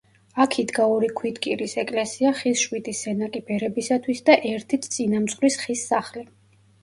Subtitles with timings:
[0.43, 6.25] აქ იდგა ორი ქვიტკირის ეკლესია, ხის შვიდი სენაკი ბერებისათვის და ერთიც წინამძღვრის ხის სახლი.